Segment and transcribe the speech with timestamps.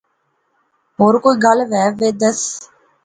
[0.97, 2.39] ہور کوئی گل وے دے دس